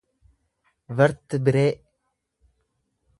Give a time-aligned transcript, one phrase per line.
[0.99, 1.67] vertibiree